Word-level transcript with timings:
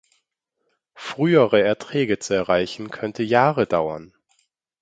Frühere 0.95 1.61
Erträge 1.61 2.17
zu 2.17 2.33
erreichen, 2.33 2.89
könnte 2.89 3.21
Jahre 3.21 3.67
dauern. 3.67 4.15